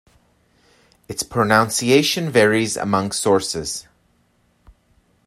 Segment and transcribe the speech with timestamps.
[1.07, 3.85] Its pronunciation varies among sources.